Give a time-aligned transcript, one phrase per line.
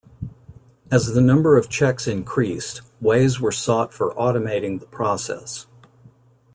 [0.89, 5.67] As the number of cheques increased, ways were sought for automating the process.